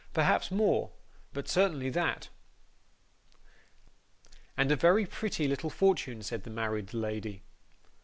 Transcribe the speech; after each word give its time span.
Perhaps 0.13 0.49
more, 0.49 0.89
but 1.31 1.47
certainly 1.47 1.91
that.' 1.91 2.29
'And 4.57 4.71
a 4.71 4.75
very 4.75 5.05
pretty 5.05 5.47
little 5.47 5.69
fortune,' 5.69 6.23
said 6.23 6.41
the 6.43 6.49
married 6.49 6.91
lady. 6.95 7.43